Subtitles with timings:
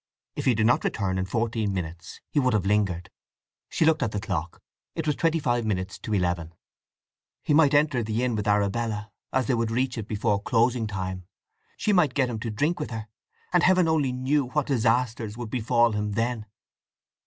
[0.35, 3.11] If he did not return in fourteen minutes he would have lingered.
[3.69, 4.59] She looked at the clock.
[4.95, 6.55] It was twenty five minutes to eleven.
[7.43, 11.27] He might enter the inn with Arabella, as they would reach it before closing time;
[11.77, 13.09] she might get him to drink with her;
[13.53, 16.47] and Heaven only knew what disasters would befall him then.